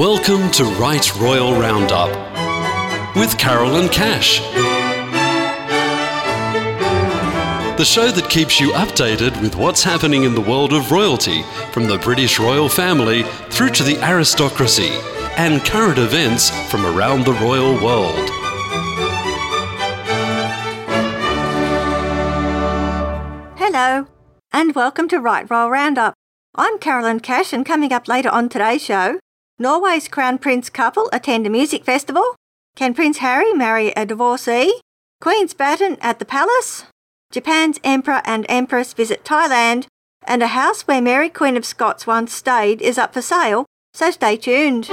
Welcome 0.00 0.50
to 0.52 0.64
Right 0.64 1.14
Royal 1.16 1.52
Roundup 1.60 2.08
with 3.14 3.36
Carolyn 3.36 3.90
Cash. 3.90 4.40
The 7.76 7.84
show 7.84 8.10
that 8.10 8.30
keeps 8.30 8.58
you 8.58 8.70
updated 8.70 9.38
with 9.42 9.56
what's 9.56 9.82
happening 9.82 10.22
in 10.22 10.34
the 10.34 10.40
world 10.40 10.72
of 10.72 10.90
royalty, 10.90 11.42
from 11.72 11.86
the 11.86 11.98
British 11.98 12.40
royal 12.40 12.70
family 12.70 13.24
through 13.50 13.72
to 13.72 13.82
the 13.82 13.98
aristocracy, 14.02 14.88
and 15.36 15.62
current 15.66 15.98
events 15.98 16.48
from 16.70 16.86
around 16.86 17.26
the 17.26 17.34
royal 17.34 17.74
world. 17.74 18.30
Hello, 23.58 24.06
and 24.50 24.74
welcome 24.74 25.08
to 25.08 25.20
Right 25.20 25.50
Royal 25.50 25.68
Roundup. 25.68 26.14
I'm 26.54 26.78
Carolyn 26.78 27.20
Cash, 27.20 27.52
and 27.52 27.66
coming 27.66 27.92
up 27.92 28.08
later 28.08 28.30
on 28.30 28.48
today's 28.48 28.82
show, 28.82 29.20
Norway's 29.60 30.08
Crown 30.08 30.38
Prince 30.38 30.70
couple 30.70 31.10
attend 31.12 31.46
a 31.46 31.50
music 31.50 31.84
festival. 31.84 32.34
Can 32.76 32.94
Prince 32.94 33.18
Harry 33.18 33.52
marry 33.52 33.90
a 33.90 34.06
divorcee? 34.06 34.80
Queen's 35.20 35.52
baton 35.52 35.98
at 36.00 36.18
the 36.18 36.24
palace. 36.24 36.86
Japan's 37.30 37.78
Emperor 37.84 38.22
and 38.24 38.46
Empress 38.48 38.94
visit 38.94 39.22
Thailand. 39.22 39.84
And 40.26 40.42
a 40.42 40.46
house 40.46 40.88
where 40.88 41.02
Mary 41.02 41.28
Queen 41.28 41.58
of 41.58 41.66
Scots 41.66 42.06
once 42.06 42.32
stayed 42.32 42.80
is 42.80 42.96
up 42.96 43.12
for 43.12 43.20
sale, 43.20 43.66
so 43.92 44.10
stay 44.10 44.38
tuned. 44.38 44.86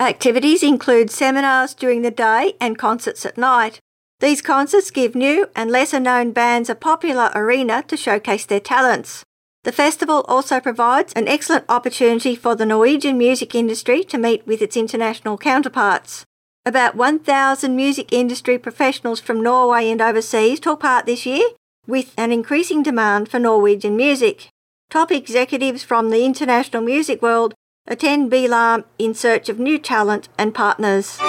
Activities 0.04 0.64
include 0.64 1.10
seminars 1.10 1.74
during 1.74 2.02
the 2.02 2.12
day 2.12 2.56
and 2.60 2.78
concerts 2.78 3.26
at 3.26 3.38
night. 3.38 3.80
These 4.20 4.42
concerts 4.42 4.92
give 4.92 5.16
new 5.16 5.48
and 5.56 5.72
lesser 5.72 5.98
known 5.98 6.34
bands 6.34 6.70
a 6.70 6.76
popular 6.76 7.32
arena 7.34 7.84
to 7.84 7.96
showcase 7.96 8.46
their 8.46 8.60
talents. 8.60 9.24
The 9.64 9.72
festival 9.72 10.26
also 10.28 10.60
provides 10.60 11.14
an 11.14 11.30
excellent 11.30 11.64
opportunity 11.70 12.36
for 12.36 12.54
the 12.54 12.66
Norwegian 12.66 13.18
music 13.18 13.56
industry 13.56 14.04
to 14.04 14.18
meet 14.18 14.46
with 14.46 14.62
its 14.62 14.76
international 14.76 15.38
counterparts. 15.38 16.26
About 16.66 16.96
1,000 16.96 17.74
music 17.74 18.12
industry 18.12 18.58
professionals 18.58 19.22
from 19.22 19.42
Norway 19.42 19.90
and 19.90 20.02
overseas 20.02 20.60
took 20.60 20.82
part 20.82 21.06
this 21.06 21.26
year, 21.26 21.48
with 21.88 22.14
an 22.18 22.34
increasing 22.34 22.84
demand 22.84 23.30
for 23.30 23.40
Norwegian 23.40 23.96
music. 23.96 24.50
Top 24.90 25.14
executives 25.14 25.82
from 25.82 26.10
the 26.10 26.26
international 26.26 26.84
music 26.84 27.22
world 27.22 27.54
attend 27.86 28.32
Bylarm 28.32 28.86
in 28.98 29.14
search 29.14 29.50
of 29.50 29.60
new 29.60 29.78
talent 29.78 30.30
and 30.38 30.54
partners. 30.56 31.20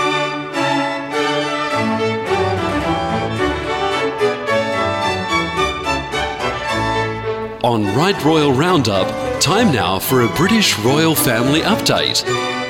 On 7.65 7.85
Right 7.97 8.25
Royal 8.25 8.53
Roundup, 8.53 9.41
time 9.41 9.73
now 9.73 9.99
for 9.99 10.23
a 10.23 10.29
British 10.37 10.79
royal 10.79 11.15
family 11.15 11.61
update. 11.61 12.25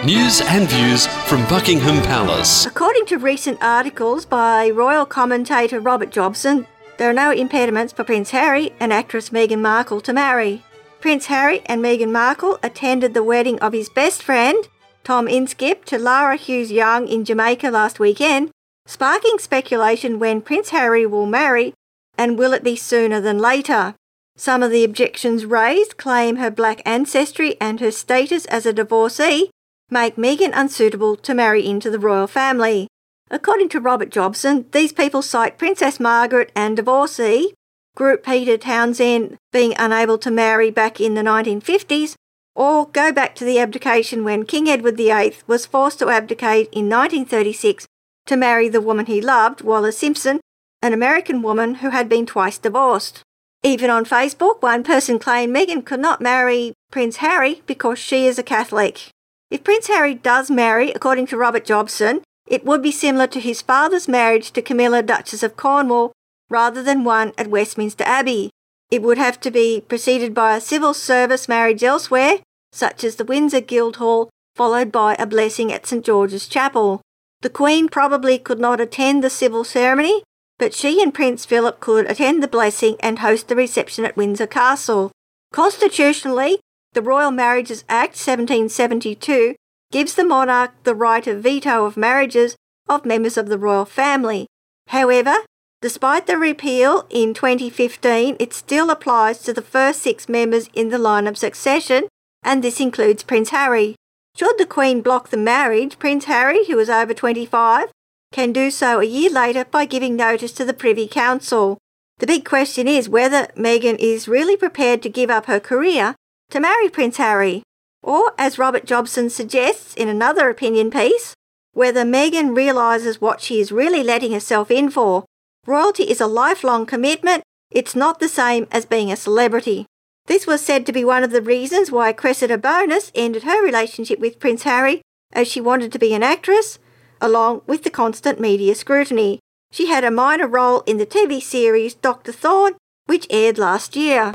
News 0.06 0.40
and 0.40 0.68
views 0.68 1.06
from 1.06 1.44
Buckingham 1.48 2.02
Palace. 2.04 2.64
According 2.64 3.06
to 3.06 3.18
recent 3.18 3.62
articles 3.62 4.24
by 4.24 4.70
royal 4.70 5.04
commentator 5.04 5.80
Robert 5.80 6.10
Jobson, 6.10 6.66
there 6.96 7.10
are 7.10 7.14
no 7.14 7.32
impediments 7.32 7.92
for 7.92 8.04
Prince 8.04 8.30
Harry 8.30 8.72
and 8.78 8.92
actress 8.92 9.30
Meghan 9.30 9.60
Markle 9.60 10.00
to 10.02 10.12
marry. 10.12 10.62
Prince 11.04 11.26
Harry 11.26 11.60
and 11.66 11.84
Meghan 11.84 12.12
Markle 12.12 12.58
attended 12.62 13.12
the 13.12 13.22
wedding 13.22 13.60
of 13.60 13.74
his 13.74 13.90
best 13.90 14.22
friend, 14.22 14.66
Tom 15.04 15.26
Inskip, 15.26 15.84
to 15.84 15.98
Lara 15.98 16.36
Hughes 16.36 16.72
Young 16.72 17.08
in 17.08 17.26
Jamaica 17.26 17.70
last 17.70 18.00
weekend, 18.00 18.50
sparking 18.86 19.36
speculation 19.38 20.18
when 20.18 20.40
Prince 20.40 20.70
Harry 20.70 21.04
will 21.04 21.26
marry 21.26 21.74
and 22.16 22.38
will 22.38 22.54
it 22.54 22.64
be 22.64 22.74
sooner 22.74 23.20
than 23.20 23.38
later. 23.38 23.94
Some 24.38 24.62
of 24.62 24.70
the 24.70 24.82
objections 24.82 25.44
raised 25.44 25.98
claim 25.98 26.36
her 26.36 26.50
black 26.50 26.80
ancestry 26.86 27.60
and 27.60 27.80
her 27.80 27.90
status 27.90 28.46
as 28.46 28.64
a 28.64 28.72
divorcee 28.72 29.50
make 29.90 30.16
Meghan 30.16 30.52
unsuitable 30.54 31.16
to 31.16 31.34
marry 31.34 31.66
into 31.66 31.90
the 31.90 31.98
royal 31.98 32.26
family. 32.26 32.88
According 33.30 33.68
to 33.68 33.78
Robert 33.78 34.08
Jobson, 34.08 34.64
these 34.72 34.94
people 34.94 35.20
cite 35.20 35.58
Princess 35.58 36.00
Margaret 36.00 36.50
and 36.56 36.74
divorcee, 36.78 37.52
group 37.96 38.24
Peter 38.24 38.56
Townsend 38.56 39.36
being 39.52 39.74
unable 39.78 40.18
to 40.18 40.30
marry 40.30 40.70
back 40.70 41.00
in 41.00 41.14
the 41.14 41.22
1950s, 41.22 42.14
or 42.54 42.88
go 42.88 43.12
back 43.12 43.34
to 43.34 43.44
the 43.44 43.58
abdication 43.58 44.24
when 44.24 44.44
King 44.46 44.68
Edward 44.68 44.96
VIII 44.96 45.34
was 45.46 45.66
forced 45.66 45.98
to 45.98 46.08
abdicate 46.08 46.68
in 46.72 46.88
1936 46.88 47.86
to 48.26 48.36
marry 48.36 48.68
the 48.68 48.80
woman 48.80 49.06
he 49.06 49.20
loved, 49.20 49.62
Wallis 49.62 49.98
Simpson, 49.98 50.40
an 50.82 50.92
American 50.92 51.42
woman 51.42 51.76
who 51.76 51.90
had 51.90 52.08
been 52.08 52.26
twice 52.26 52.58
divorced. 52.58 53.22
Even 53.62 53.90
on 53.90 54.04
Facebook, 54.04 54.60
one 54.60 54.84
person 54.84 55.18
claimed 55.18 55.54
Meghan 55.54 55.84
could 55.84 56.00
not 56.00 56.20
marry 56.20 56.74
Prince 56.90 57.16
Harry 57.16 57.62
because 57.66 57.98
she 57.98 58.26
is 58.26 58.38
a 58.38 58.42
Catholic. 58.42 59.08
If 59.50 59.64
Prince 59.64 59.86
Harry 59.86 60.14
does 60.14 60.50
marry, 60.50 60.90
according 60.90 61.26
to 61.28 61.36
Robert 61.36 61.64
Jobson, 61.64 62.22
it 62.46 62.64
would 62.64 62.82
be 62.82 62.92
similar 62.92 63.26
to 63.28 63.40
his 63.40 63.62
father's 63.62 64.06
marriage 64.06 64.50
to 64.52 64.62
Camilla, 64.62 65.02
Duchess 65.02 65.42
of 65.42 65.56
Cornwall, 65.56 66.12
rather 66.50 66.82
than 66.82 67.04
one 67.04 67.32
at 67.38 67.48
Westminster 67.48 68.04
Abbey. 68.04 68.50
It 68.90 69.02
would 69.02 69.18
have 69.18 69.40
to 69.40 69.50
be 69.50 69.80
preceded 69.80 70.34
by 70.34 70.56
a 70.56 70.60
civil 70.60 70.94
service 70.94 71.48
marriage 71.48 71.82
elsewhere, 71.82 72.38
such 72.72 73.04
as 73.04 73.16
the 73.16 73.24
Windsor 73.24 73.60
Guildhall, 73.60 74.30
followed 74.54 74.92
by 74.92 75.14
a 75.14 75.26
blessing 75.26 75.72
at 75.72 75.86
St 75.86 76.04
George's 76.04 76.46
Chapel. 76.46 77.00
The 77.40 77.50
Queen 77.50 77.88
probably 77.88 78.38
could 78.38 78.60
not 78.60 78.80
attend 78.80 79.22
the 79.22 79.30
civil 79.30 79.64
ceremony, 79.64 80.22
but 80.58 80.74
she 80.74 81.02
and 81.02 81.12
Prince 81.12 81.44
Philip 81.44 81.80
could 81.80 82.10
attend 82.10 82.42
the 82.42 82.48
blessing 82.48 82.96
and 83.00 83.18
host 83.18 83.48
the 83.48 83.56
reception 83.56 84.04
at 84.04 84.16
Windsor 84.16 84.46
Castle. 84.46 85.10
Constitutionally, 85.52 86.60
the 86.92 87.02
Royal 87.02 87.30
Marriages 87.30 87.84
Act 87.88 88.12
1772 88.12 89.56
gives 89.90 90.14
the 90.14 90.24
monarch 90.24 90.72
the 90.84 90.94
right 90.94 91.26
of 91.26 91.42
veto 91.42 91.84
of 91.84 91.96
marriages 91.96 92.56
of 92.88 93.04
members 93.04 93.36
of 93.36 93.48
the 93.48 93.58
royal 93.58 93.84
family. 93.84 94.46
However, 94.88 95.36
despite 95.84 96.26
the 96.26 96.38
repeal 96.38 97.06
in 97.10 97.34
2015, 97.34 98.36
it 98.40 98.54
still 98.54 98.88
applies 98.88 99.40
to 99.40 99.52
the 99.52 99.60
first 99.60 100.00
six 100.00 100.30
members 100.30 100.70
in 100.72 100.88
the 100.88 100.96
line 100.96 101.26
of 101.26 101.36
succession, 101.36 102.08
and 102.42 102.64
this 102.64 102.80
includes 102.80 103.22
Prince 103.22 103.50
Harry. 103.50 103.94
Should 104.34 104.56
the 104.56 104.64
Queen 104.64 105.02
block 105.02 105.28
the 105.28 105.36
marriage, 105.36 105.98
Prince 105.98 106.24
Harry, 106.24 106.64
who 106.64 106.78
is 106.78 106.88
over 106.88 107.12
25, 107.12 107.90
can 108.32 108.50
do 108.50 108.70
so 108.70 108.98
a 109.00 109.04
year 109.04 109.28
later 109.28 109.66
by 109.66 109.84
giving 109.84 110.16
notice 110.16 110.52
to 110.52 110.64
the 110.64 110.72
Privy 110.72 111.06
Council. 111.06 111.76
The 112.16 112.26
big 112.26 112.46
question 112.46 112.88
is 112.88 113.06
whether 113.06 113.48
Meghan 113.54 113.98
is 113.98 114.26
really 114.26 114.56
prepared 114.56 115.02
to 115.02 115.10
give 115.10 115.28
up 115.28 115.44
her 115.44 115.60
career 115.60 116.14
to 116.48 116.60
marry 116.60 116.88
Prince 116.88 117.18
Harry, 117.18 117.62
or, 118.02 118.32
as 118.38 118.58
Robert 118.58 118.86
Jobson 118.86 119.28
suggests 119.28 119.92
in 119.92 120.08
another 120.08 120.48
opinion 120.48 120.90
piece, 120.90 121.34
whether 121.74 122.04
Meghan 122.04 122.56
realises 122.56 123.20
what 123.20 123.42
she 123.42 123.60
is 123.60 123.70
really 123.70 124.02
letting 124.02 124.32
herself 124.32 124.70
in 124.70 124.88
for. 124.88 125.26
Royalty 125.66 126.02
is 126.10 126.20
a 126.20 126.26
lifelong 126.26 126.84
commitment. 126.84 127.42
It's 127.70 127.96
not 127.96 128.20
the 128.20 128.28
same 128.28 128.66
as 128.70 128.84
being 128.84 129.10
a 129.10 129.16
celebrity. 129.16 129.86
This 130.26 130.46
was 130.46 130.60
said 130.60 130.84
to 130.84 130.92
be 130.92 131.04
one 131.04 131.24
of 131.24 131.30
the 131.30 131.40
reasons 131.40 131.90
why 131.90 132.12
Cressida 132.12 132.58
Bonas 132.58 133.10
ended 133.14 133.44
her 133.44 133.64
relationship 133.64 134.18
with 134.18 134.38
Prince 134.38 134.64
Harry, 134.64 135.00
as 135.32 135.48
she 135.48 135.62
wanted 135.62 135.90
to 135.92 135.98
be 135.98 136.12
an 136.12 136.22
actress, 136.22 136.78
along 137.18 137.62
with 137.66 137.82
the 137.82 137.90
constant 137.90 138.38
media 138.38 138.74
scrutiny. 138.74 139.40
She 139.72 139.86
had 139.86 140.04
a 140.04 140.10
minor 140.10 140.46
role 140.46 140.82
in 140.82 140.98
the 140.98 141.06
TV 141.06 141.42
series 141.42 141.94
Dr. 141.94 142.32
Thorne, 142.32 142.74
which 143.06 143.26
aired 143.30 143.56
last 143.56 143.96
year. 143.96 144.32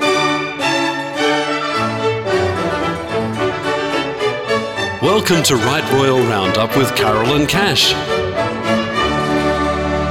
Welcome 5.00 5.44
to 5.44 5.54
Right 5.54 5.92
Royal 5.92 6.20
Roundup 6.24 6.76
with 6.76 6.94
Carolyn 6.96 7.46
Cash. 7.46 8.19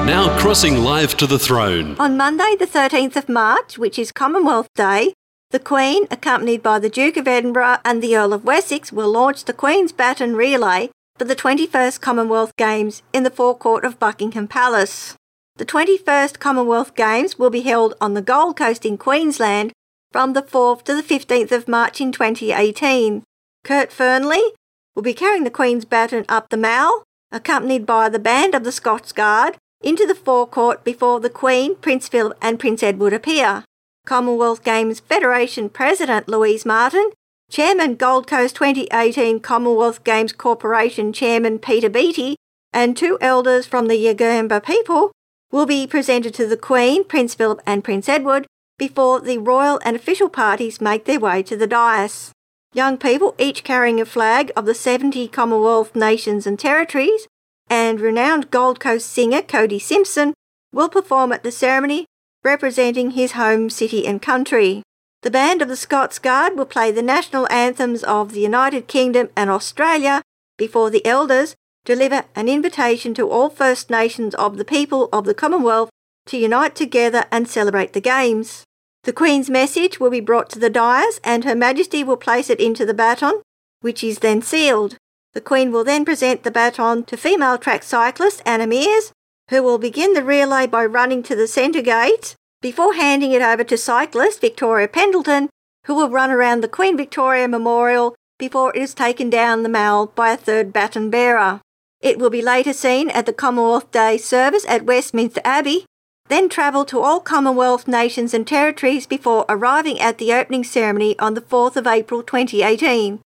Now 0.06 0.38
crossing 0.40 0.84
live 0.84 1.16
to 1.18 1.28
the 1.28 1.38
throne. 1.38 1.96
On 2.00 2.18
Monday, 2.18 2.56
the 2.58 2.66
13th 2.66 3.16
of 3.16 3.30
March, 3.30 3.78
which 3.78 4.00
is 4.00 4.12
Commonwealth 4.12 4.70
Day, 4.76 5.14
the 5.52 5.60
Queen, 5.60 6.08
accompanied 6.10 6.64
by 6.64 6.80
the 6.80 6.90
Duke 6.90 7.18
of 7.18 7.28
Edinburgh 7.28 7.78
and 7.84 8.02
the 8.02 8.16
Earl 8.16 8.34
of 8.34 8.44
Wessex, 8.44 8.92
will 8.92 9.12
launch 9.12 9.46
the 9.46 9.54
Queen's 9.54 9.92
Baton 9.92 10.36
Relay 10.36 10.90
for 11.18 11.26
the 11.26 11.36
21st 11.36 12.02
Commonwealth 12.02 12.56
Games 12.58 13.04
in 13.14 13.24
the 13.24 13.30
forecourt 13.30 13.84
of 13.84 14.00
Buckingham 14.00 14.48
Palace. 14.48 15.16
The 15.58 15.66
21st 15.66 16.40
Commonwealth 16.40 16.96
Games 16.96 17.38
will 17.38 17.50
be 17.50 17.62
held 17.62 17.94
on 18.00 18.14
the 18.14 18.22
Gold 18.22 18.58
Coast 18.58 18.86
in 18.86 18.98
Queensland 18.98 19.74
from 20.12 20.34
the 20.34 20.42
4th 20.42 20.84
to 20.84 20.96
the 20.96 21.04
15th 21.04 21.52
of 21.52 21.68
March 21.68 22.00
in 22.00 22.12
2018. 22.12 23.24
Kurt 23.64 23.92
Fearnley 23.92 24.54
will 24.96 25.04
be 25.04 25.14
carrying 25.14 25.44
the 25.44 25.52
Queen's 25.52 25.86
baton 25.86 26.26
up 26.30 26.50
the 26.50 26.58
Mall, 26.58 27.04
accompanied 27.32 27.86
by 27.86 28.10
the 28.10 28.20
band 28.20 28.56
of 28.56 28.64
the 28.64 28.72
Scots 28.72 29.12
Guard, 29.12 29.58
into 29.82 30.06
the 30.06 30.16
forecourt 30.16 30.84
before 30.84 31.20
the 31.20 31.30
Queen, 31.30 31.76
Prince 31.76 32.08
Philip, 32.08 32.38
and 32.42 32.60
Prince 32.60 32.84
Edward 32.84 33.14
appear. 33.14 33.64
Commonwealth 34.06 34.64
Games 34.64 35.00
Federation 35.00 35.70
President 35.70 36.28
Louise 36.28 36.66
Martin, 36.66 37.12
Chairman 37.50 37.96
Gold 37.96 38.28
Coast 38.28 38.56
2018 38.56 39.40
Commonwealth 39.40 40.04
Games 40.04 40.34
Corporation 40.34 41.14
Chairman 41.14 41.60
Peter 41.60 41.90
Beattie, 41.90 42.36
and 42.72 42.96
two 42.96 43.18
elders 43.22 43.66
from 43.66 43.88
the 43.88 43.96
Yugambeh 43.96 44.64
people 44.64 45.12
will 45.52 45.66
be 45.66 45.88
presented 45.88 46.34
to 46.36 46.46
the 46.46 46.58
Queen, 46.58 47.04
Prince 47.04 47.34
Philip, 47.34 47.62
and 47.66 47.84
Prince 47.84 48.08
Edward 48.08 48.46
before 48.78 49.20
the 49.20 49.38
royal 49.38 49.80
and 49.84 49.96
official 49.96 50.30
parties 50.30 50.80
make 50.80 51.06
their 51.06 51.20
way 51.20 51.42
to 51.44 51.58
the 51.58 51.68
dais. 51.68 52.32
Young 52.74 52.98
people, 52.98 53.34
each 53.40 53.64
carrying 53.64 54.00
a 54.00 54.06
flag 54.06 54.52
of 54.56 54.66
the 54.66 54.76
70 54.76 55.28
Commonwealth 55.30 55.96
nations 55.96 56.46
and 56.46 56.60
territories, 56.60 57.28
and 57.70 58.02
renowned 58.02 58.52
Gold 58.52 58.80
Coast 58.80 59.10
singer 59.12 59.42
Cody 59.42 59.80
Simpson 59.80 60.34
will 60.74 60.90
perform 60.90 61.32
at 61.32 61.44
the 61.44 61.52
ceremony 61.52 62.06
representing 62.44 63.12
his 63.12 63.34
home 63.34 63.70
city 63.70 64.08
and 64.08 64.22
country. 64.22 64.82
The 65.22 65.32
band 65.32 65.62
of 65.62 65.68
the 65.68 65.76
Scots 65.76 66.20
Guard 66.20 66.58
will 66.58 66.66
play 66.66 66.92
the 66.92 67.02
national 67.02 67.52
anthems 67.52 68.04
of 68.04 68.32
the 68.32 68.40
United 68.40 68.88
Kingdom 68.88 69.30
and 69.36 69.50
Australia 69.50 70.22
before 70.58 70.90
the 70.90 71.06
elders 71.06 71.56
deliver 71.84 72.26
an 72.36 72.48
invitation 72.48 73.14
to 73.16 73.30
all 73.30 73.50
First 73.50 73.90
Nations 73.90 74.34
of 74.36 74.58
the 74.58 74.66
people 74.66 75.10
of 75.12 75.26
the 75.26 75.34
Commonwealth 75.34 75.90
to 76.28 76.38
unite 76.38 76.76
together 76.76 77.26
and 77.32 77.50
celebrate 77.50 77.94
the 77.94 78.02
Games. 78.02 78.64
The 79.04 79.14
Queen's 79.14 79.50
message 79.50 80.00
will 80.00 80.10
be 80.10 80.20
brought 80.20 80.50
to 80.52 80.60
the 80.60 80.70
dais 80.70 81.20
and 81.24 81.44
Her 81.44 81.56
Majesty 81.56 82.04
will 82.04 82.18
place 82.18 82.50
it 82.50 82.60
into 82.60 82.86
the 82.86 82.94
baton, 82.94 83.42
which 83.82 84.04
is 84.04 84.20
then 84.20 84.42
sealed. 84.42 84.98
The 85.34 85.42
Queen 85.42 85.72
will 85.72 85.84
then 85.84 86.06
present 86.06 86.44
the 86.44 86.52
baton 86.52 87.04
to 87.06 87.16
female 87.16 87.58
track 87.58 87.84
cyclist 87.84 88.42
Anna 88.46 88.66
Meares, 88.66 89.12
who 89.50 89.62
will 89.62 89.78
begin 89.78 90.14
the 90.14 90.24
relay 90.24 90.66
by 90.66 90.86
running 90.86 91.22
to 91.24 91.36
the 91.36 91.48
centre 91.48 91.82
gate 91.82 92.36
before 92.62 92.94
handing 92.96 93.32
it 93.32 93.42
over 93.42 93.64
to 93.64 93.78
cyclist 93.78 94.42
Victoria 94.42 94.88
Pendleton, 94.88 95.50
who 95.86 95.96
will 95.96 96.10
run 96.10 96.32
around 96.32 96.62
the 96.62 96.68
Queen 96.68 96.98
Victoria 96.98 97.48
Memorial 97.48 98.16
before 98.38 98.76
it 98.76 98.82
is 98.82 98.94
taken 98.94 99.30
down 99.30 99.64
the 99.64 99.70
mall 99.70 100.08
by 100.08 100.32
a 100.32 100.38
third 100.38 100.74
baton 100.74 101.10
bearer. 101.10 101.62
It 102.02 102.18
will 102.18 102.30
be 102.30 102.42
later 102.42 102.74
seen 102.74 103.10
at 103.10 103.26
the 103.26 103.34
Commonwealth 103.34 103.92
Day 103.92 104.18
service 104.18 104.66
at 104.68 104.86
Westminster 104.86 105.42
Abbey, 105.46 105.86
then 106.28 106.50
travel 106.50 106.86
to 106.86 107.02
all 107.02 107.20
Commonwealth 107.20 107.88
nations 107.88 108.34
and 108.34 108.48
territories 108.48 109.06
before 109.06 109.46
arriving 109.50 110.00
at 110.00 110.18
the 110.18 110.34
opening 110.34 110.64
ceremony 110.64 111.18
on 111.20 111.34
the 111.34 111.42
4th 111.42 111.76
of 111.76 111.86
April 111.86 112.24
2018. 112.24 113.20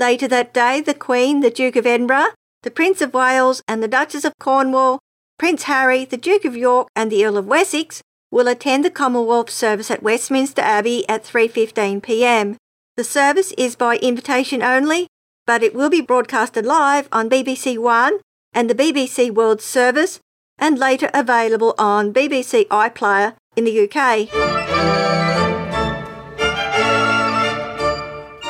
Later 0.00 0.28
that 0.28 0.54
day, 0.54 0.80
the 0.80 0.94
Queen, 0.94 1.40
the 1.40 1.50
Duke 1.50 1.76
of 1.76 1.84
Edinburgh, 1.84 2.32
the 2.62 2.70
Prince 2.70 3.02
of 3.02 3.12
Wales, 3.12 3.62
and 3.68 3.82
the 3.82 3.88
Duchess 3.88 4.24
of 4.24 4.32
Cornwall, 4.40 4.98
Prince 5.38 5.64
Harry, 5.64 6.06
the 6.06 6.16
Duke 6.16 6.46
of 6.46 6.56
York, 6.56 6.88
and 6.96 7.12
the 7.12 7.22
Earl 7.22 7.36
of 7.36 7.46
Wessex 7.46 8.00
will 8.30 8.48
attend 8.48 8.82
the 8.82 8.90
Commonwealth 8.90 9.50
service 9.50 9.90
at 9.90 10.02
Westminster 10.02 10.62
Abbey 10.62 11.06
at 11.06 11.24
3:15 11.24 12.02
p.m. 12.02 12.56
The 12.96 13.04
service 13.04 13.52
is 13.58 13.76
by 13.76 13.98
invitation 13.98 14.62
only, 14.62 15.06
but 15.46 15.62
it 15.62 15.74
will 15.74 15.90
be 15.90 16.00
broadcasted 16.00 16.64
live 16.64 17.06
on 17.12 17.28
BBC 17.28 17.76
One 17.76 18.20
and 18.54 18.70
the 18.70 18.74
BBC 18.74 19.30
World 19.30 19.60
Service 19.60 20.18
and 20.58 20.78
later 20.78 21.10
available 21.12 21.74
on 21.76 22.14
BBC 22.14 22.66
iPlayer 22.68 23.34
in 23.54 23.64
the 23.64 23.76
UK. 23.84 24.99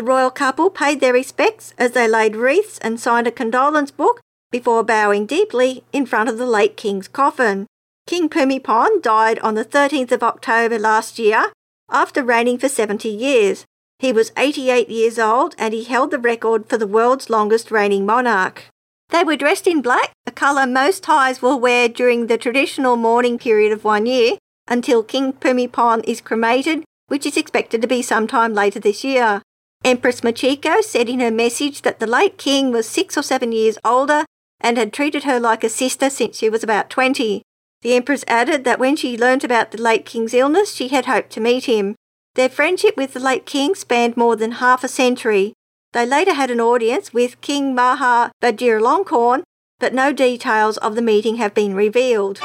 The 0.00 0.06
royal 0.06 0.30
couple 0.30 0.70
paid 0.70 1.00
their 1.00 1.12
respects 1.12 1.74
as 1.76 1.90
they 1.90 2.08
laid 2.08 2.34
wreaths 2.34 2.78
and 2.78 2.98
signed 2.98 3.26
a 3.26 3.30
condolence 3.30 3.90
book 3.90 4.22
before 4.50 4.82
bowing 4.82 5.26
deeply 5.26 5.84
in 5.92 6.06
front 6.06 6.30
of 6.30 6.38
the 6.38 6.46
late 6.46 6.74
king's 6.74 7.06
coffin. 7.06 7.66
King 8.06 8.26
Bhumibol 8.30 9.02
died 9.02 9.38
on 9.40 9.56
the 9.56 9.64
13th 9.64 10.10
of 10.10 10.22
October 10.22 10.78
last 10.78 11.18
year 11.18 11.52
after 11.90 12.22
reigning 12.22 12.56
for 12.56 12.66
70 12.66 13.10
years. 13.10 13.66
He 13.98 14.10
was 14.10 14.32
88 14.38 14.88
years 14.88 15.18
old 15.18 15.54
and 15.58 15.74
he 15.74 15.84
held 15.84 16.12
the 16.12 16.18
record 16.18 16.66
for 16.70 16.78
the 16.78 16.86
world's 16.86 17.28
longest 17.28 17.70
reigning 17.70 18.06
monarch. 18.06 18.64
They 19.10 19.22
were 19.22 19.36
dressed 19.36 19.66
in 19.66 19.82
black, 19.82 20.12
a 20.26 20.30
colour 20.30 20.66
most 20.66 21.02
Thais 21.02 21.42
will 21.42 21.60
wear 21.60 21.90
during 21.90 22.26
the 22.26 22.38
traditional 22.38 22.96
mourning 22.96 23.38
period 23.38 23.70
of 23.70 23.84
one 23.84 24.06
year 24.06 24.38
until 24.66 25.02
King 25.02 25.34
Bhumibol 25.34 26.02
is 26.08 26.22
cremated, 26.22 26.84
which 27.08 27.26
is 27.26 27.36
expected 27.36 27.82
to 27.82 27.86
be 27.86 28.00
sometime 28.00 28.54
later 28.54 28.80
this 28.80 29.04
year. 29.04 29.42
Empress 29.84 30.20
Michiko 30.20 30.82
said 30.82 31.08
in 31.08 31.20
her 31.20 31.30
message 31.30 31.82
that 31.82 32.00
the 32.00 32.06
late 32.06 32.36
king 32.36 32.70
was 32.70 32.86
six 32.86 33.16
or 33.16 33.22
seven 33.22 33.50
years 33.50 33.78
older 33.84 34.26
and 34.60 34.76
had 34.76 34.92
treated 34.92 35.24
her 35.24 35.40
like 35.40 35.64
a 35.64 35.70
sister 35.70 36.10
since 36.10 36.36
she 36.36 36.50
was 36.50 36.62
about 36.62 36.90
20. 36.90 37.42
The 37.80 37.94
Empress 37.94 38.24
added 38.28 38.64
that 38.64 38.78
when 38.78 38.94
she 38.94 39.16
learnt 39.16 39.42
about 39.42 39.70
the 39.70 39.80
late 39.80 40.04
king's 40.04 40.34
illness, 40.34 40.74
she 40.74 40.88
had 40.88 41.06
hoped 41.06 41.30
to 41.30 41.40
meet 41.40 41.64
him. 41.64 41.96
Their 42.34 42.50
friendship 42.50 42.96
with 42.96 43.14
the 43.14 43.20
late 43.20 43.46
king 43.46 43.74
spanned 43.74 44.18
more 44.18 44.36
than 44.36 44.52
half 44.52 44.84
a 44.84 44.88
century. 44.88 45.54
They 45.92 46.04
later 46.04 46.34
had 46.34 46.50
an 46.50 46.60
audience 46.60 47.14
with 47.14 47.40
King 47.40 47.74
Maha 47.74 48.32
Vajiralongkorn, 48.42 49.42
but 49.78 49.94
no 49.94 50.12
details 50.12 50.76
of 50.76 50.94
the 50.94 51.02
meeting 51.02 51.36
have 51.36 51.54
been 51.54 51.74
revealed. 51.74 52.38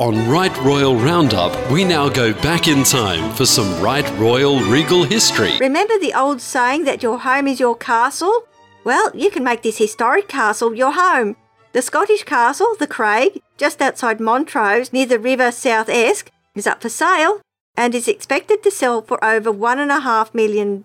On 0.00 0.26
Right 0.30 0.56
Royal 0.62 0.96
Roundup, 0.96 1.70
we 1.70 1.84
now 1.84 2.08
go 2.08 2.32
back 2.32 2.68
in 2.68 2.84
time 2.84 3.34
for 3.34 3.44
some 3.44 3.82
Right 3.82 4.10
Royal 4.18 4.58
Regal 4.60 5.04
history. 5.04 5.58
Remember 5.60 5.98
the 5.98 6.14
old 6.14 6.40
saying 6.40 6.84
that 6.84 7.02
your 7.02 7.18
home 7.18 7.46
is 7.46 7.60
your 7.60 7.76
castle? 7.76 8.46
Well, 8.82 9.10
you 9.14 9.30
can 9.30 9.44
make 9.44 9.60
this 9.60 9.76
historic 9.76 10.26
castle 10.26 10.74
your 10.74 10.92
home. 10.92 11.36
The 11.72 11.82
Scottish 11.82 12.24
castle, 12.24 12.74
the 12.78 12.86
Craig, 12.86 13.42
just 13.58 13.82
outside 13.82 14.20
Montrose 14.20 14.90
near 14.90 15.04
the 15.04 15.18
river 15.18 15.52
South 15.52 15.90
Esk, 15.90 16.30
is 16.54 16.66
up 16.66 16.80
for 16.80 16.88
sale 16.88 17.42
and 17.76 17.94
is 17.94 18.08
expected 18.08 18.62
to 18.62 18.70
sell 18.70 19.02
for 19.02 19.22
over 19.22 19.52
£1.5 19.52 20.32
million, 20.32 20.82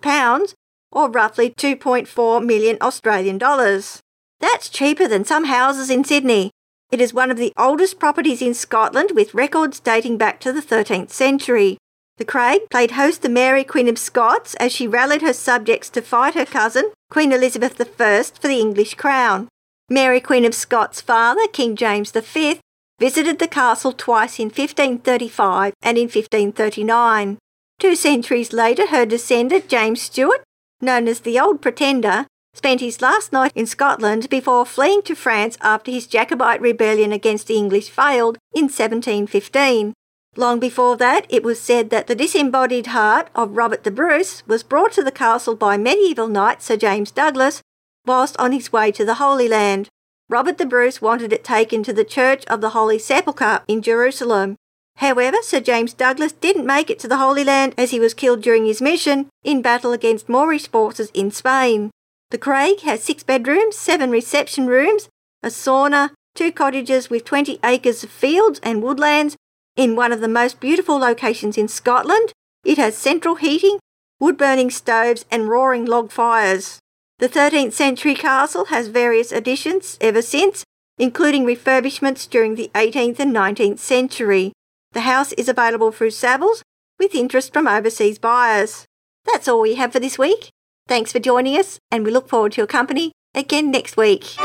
or 0.92 1.10
roughly 1.10 1.52
2.4 1.52 2.46
million 2.46 2.78
Australian 2.82 3.38
dollars. 3.38 4.02
That's 4.42 4.68
cheaper 4.68 5.08
than 5.08 5.24
some 5.24 5.46
houses 5.46 5.90
in 5.90 6.04
Sydney. 6.04 6.52
It 6.96 7.02
is 7.02 7.14
one 7.14 7.30
of 7.30 7.36
the 7.36 7.52
oldest 7.58 8.00
properties 8.00 8.42
in 8.42 8.54
Scotland 8.54 9.12
with 9.14 9.34
records 9.34 9.82
dating 9.82 10.18
back 10.18 10.40
to 10.40 10.54
the 10.54 10.62
13th 10.62 11.10
century. 11.10 11.78
The 12.16 12.24
Craig 12.24 12.62
played 12.72 12.92
host 12.92 13.22
to 13.24 13.28
Mary 13.28 13.66
Queen 13.66 13.90
of 13.90 14.00
Scots 14.00 14.56
as 14.62 14.72
she 14.72 14.88
rallied 14.88 15.22
her 15.22 15.34
subjects 15.34 15.90
to 15.90 16.02
fight 16.02 16.36
her 16.36 16.46
cousin, 16.46 16.94
Queen 17.10 17.34
Elizabeth 17.34 17.82
I, 17.82 18.24
for 18.24 18.48
the 18.48 18.62
English 18.62 18.94
crown. 18.94 19.50
Mary 19.90 20.22
Queen 20.22 20.46
of 20.46 20.56
Scots' 20.56 21.02
father, 21.02 21.46
King 21.52 21.76
James 21.76 22.12
V, 22.12 22.62
visited 22.98 23.40
the 23.40 23.50
castle 23.50 23.92
twice 23.92 24.40
in 24.40 24.46
1535 24.46 25.74
and 25.82 25.98
in 25.98 26.06
1539. 26.06 27.38
Two 27.78 27.96
centuries 27.98 28.54
later, 28.54 28.88
her 28.88 29.06
descendant, 29.06 29.68
James 29.68 30.02
Stuart, 30.02 30.46
known 30.80 31.10
as 31.10 31.20
the 31.20 31.38
Old 31.38 31.62
Pretender, 31.62 32.26
spent 32.56 32.82
his 32.82 33.02
last 33.02 33.32
night 33.32 33.52
in 33.54 33.68
Scotland 33.68 34.30
before 34.30 34.66
fleeing 34.66 35.04
to 35.04 35.14
France 35.14 35.58
after 35.62 35.92
his 35.92 36.08
Jacobite 36.08 36.62
rebellion 36.62 37.12
against 37.12 37.48
the 37.48 37.58
English 37.58 37.90
failed 37.90 38.38
in 38.54 38.64
1715. 38.64 39.94
Long 40.38 40.60
before 40.60 40.98
that, 40.98 41.28
it 41.30 41.44
was 41.44 41.62
said 41.62 41.92
that 41.92 42.08
the 42.08 42.16
disembodied 42.16 42.88
heart 42.88 43.30
of 43.36 43.56
Robert 43.56 43.84
the 43.84 43.92
Bruce 43.92 44.42
was 44.48 44.64
brought 44.64 44.92
to 44.94 45.04
the 45.04 45.12
castle 45.12 45.56
by 45.56 45.78
medieval 45.78 46.28
knight 46.28 46.62
Sir 46.62 46.76
James 46.76 47.12
Douglas 47.12 47.62
whilst 48.06 48.38
on 48.38 48.52
his 48.52 48.72
way 48.72 48.92
to 48.92 49.06
the 49.06 49.16
Holy 49.16 49.48
Land. 49.48 49.90
Robert 50.30 50.58
the 50.58 50.66
Bruce 50.66 51.02
wanted 51.02 51.32
it 51.32 51.44
taken 51.44 51.84
to 51.84 51.94
the 51.94 52.04
Church 52.04 52.46
of 52.46 52.62
the 52.62 52.72
Holy 52.72 53.00
Sepulchre 53.00 53.62
in 53.68 53.82
Jerusalem. 53.82 54.56
However, 54.98 55.38
Sir 55.42 55.60
James 55.60 55.94
Douglas 55.94 56.32
didn't 56.32 56.66
make 56.66 56.90
it 56.90 57.00
to 57.00 57.08
the 57.08 57.18
Holy 57.18 57.44
Land 57.44 57.76
as 57.78 57.92
he 57.92 58.00
was 58.00 58.14
killed 58.14 58.42
during 58.42 58.66
his 58.66 58.82
mission 58.82 59.28
in 59.44 59.62
battle 59.62 59.92
against 59.92 60.30
Moorish 60.30 60.68
forces 60.68 61.12
in 61.14 61.32
Spain. 61.32 61.92
The 62.36 62.40
Craig 62.40 62.82
has 62.82 63.02
six 63.02 63.24
bedrooms, 63.24 63.78
seven 63.78 64.12
reception 64.12 64.68
rooms, 64.68 65.08
a 65.42 65.48
sauna, 65.48 66.10
two 66.34 66.52
cottages 66.52 67.10
with 67.10 67.24
20 67.24 67.62
acres 67.64 68.04
of 68.04 68.10
fields 68.10 68.60
and 68.62 68.84
woodlands 68.84 69.38
in 69.78 69.96
one 69.96 70.12
of 70.12 70.20
the 70.20 70.28
most 70.28 70.60
beautiful 70.60 70.98
locations 70.98 71.58
in 71.58 71.70
Scotland. 71.70 72.34
It 72.66 72.78
has 72.78 72.98
central 72.98 73.36
heating, 73.36 73.80
wood 74.20 74.38
burning 74.38 74.70
stoves, 74.70 75.24
and 75.32 75.48
roaring 75.48 75.86
log 75.86 76.12
fires. 76.12 76.80
The 77.20 77.30
13th 77.30 77.72
century 77.72 78.16
castle 78.16 78.66
has 78.66 78.90
various 78.90 79.32
additions 79.32 79.98
ever 80.02 80.22
since, 80.22 80.66
including 80.98 81.46
refurbishments 81.46 82.30
during 82.30 82.56
the 82.56 82.70
18th 82.76 83.20
and 83.20 83.34
19th 83.34 83.80
century. 83.80 84.52
The 84.92 85.08
house 85.08 85.32
is 85.32 85.48
available 85.48 85.94
through 85.94 86.12
Savills 86.12 86.64
with 87.00 87.16
interest 87.16 87.54
from 87.54 87.66
overseas 87.66 88.20
buyers. 88.20 88.84
That's 89.24 89.48
all 89.48 89.62
we 89.62 89.76
have 89.76 89.94
for 89.94 90.02
this 90.02 90.20
week. 90.20 90.50
Thanks 90.88 91.12
for 91.12 91.20
joining 91.20 91.58
us, 91.58 91.80
and 91.92 92.06
we 92.06 92.12
look 92.12 92.30
forward 92.30 92.52
to 92.54 92.58
your 92.58 92.68
company 92.68 93.12
again 93.34 93.72
next 93.72 93.98
week. 93.98 94.36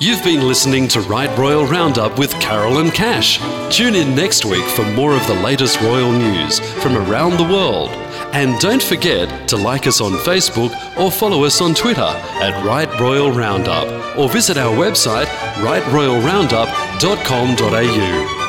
You've 0.00 0.24
been 0.24 0.46
listening 0.48 0.88
to 0.88 1.00
Right 1.02 1.30
Royal 1.38 1.64
Roundup 1.64 2.18
with 2.18 2.32
Carolyn 2.40 2.90
Cash. 2.90 3.38
Tune 3.74 3.94
in 3.94 4.16
next 4.16 4.44
week 4.44 4.64
for 4.64 4.84
more 4.92 5.14
of 5.14 5.24
the 5.28 5.34
latest 5.34 5.80
royal 5.80 6.10
news 6.12 6.58
from 6.82 6.96
around 6.96 7.36
the 7.38 7.44
world. 7.44 7.90
And 8.32 8.58
don't 8.60 8.82
forget 8.82 9.48
to 9.48 9.56
like 9.56 9.86
us 9.86 10.00
on 10.00 10.10
Facebook 10.12 10.72
or 10.98 11.12
follow 11.12 11.44
us 11.44 11.60
on 11.60 11.74
Twitter 11.74 12.00
at 12.00 12.64
Right 12.64 12.88
Royal 13.00 13.30
Roundup 13.30 14.16
or 14.18 14.28
visit 14.28 14.56
our 14.56 14.74
website 14.74 15.26
rightroyalroundup.com.au. 15.62 18.41